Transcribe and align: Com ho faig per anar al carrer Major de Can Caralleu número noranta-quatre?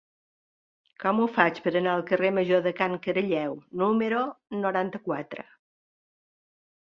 Com 1.01 1.19
ho 1.19 1.25
faig 1.33 1.59
per 1.65 1.73
anar 1.79 1.91
al 1.97 2.05
carrer 2.11 2.31
Major 2.37 2.63
de 2.67 2.71
Can 2.79 2.97
Caralleu 3.03 3.53
número 3.81 4.21
noranta-quatre? 4.63 5.45